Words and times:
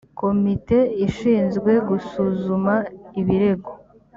komite 0.19 0.77
ishinzwe 1.07 1.71
gusuzuma 1.89 2.75
ibirego 3.19 3.71